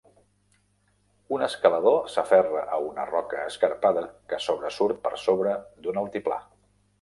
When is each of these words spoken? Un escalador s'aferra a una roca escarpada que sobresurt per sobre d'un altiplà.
Un 1.35 1.43
escalador 1.47 2.07
s'aferra 2.13 2.63
a 2.77 2.79
una 2.85 3.05
roca 3.09 3.43
escarpada 3.51 4.03
que 4.33 4.41
sobresurt 4.47 5.05
per 5.05 5.13
sobre 5.27 5.55
d'un 5.85 6.03
altiplà. 6.05 6.41